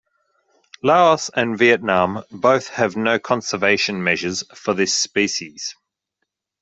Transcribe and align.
Laos 0.81 1.29
and 1.35 1.59
Vietnam 1.59 2.23
both 2.31 2.69
have 2.69 2.95
no 2.97 3.19
conservation 3.19 4.03
measures 4.03 4.43
for 4.55 4.73
this 4.73 4.95
species. 4.95 5.75